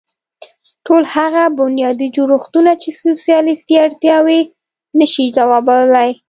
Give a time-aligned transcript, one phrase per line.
[0.85, 4.39] ټول هغه بنیادي جوړښتونه چې سوسیالېستي اړتیاوې
[4.99, 6.11] نه شي ځوابولی.